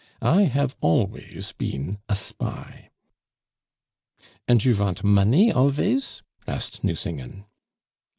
I 0.23 0.45
have 0.45 0.75
always 0.81 1.51
been 1.55 1.99
a 2.09 2.15
spy." 2.15 2.89
"And 4.47 4.65
you 4.65 4.73
vant 4.73 5.03
money 5.03 5.51
alvays?" 5.51 6.23
asked 6.47 6.83
Nucingen. 6.83 7.45